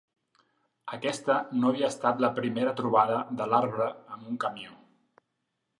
[0.95, 4.77] Aquesta no havia estat la primera trobada de l'arbre amb un camió.